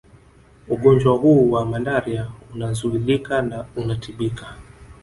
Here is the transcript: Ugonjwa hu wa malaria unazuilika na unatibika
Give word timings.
Ugonjwa 0.69 1.13
hu 1.17 1.51
wa 1.51 1.65
malaria 1.65 2.31
unazuilika 2.55 3.41
na 3.41 3.65
unatibika 3.75 4.55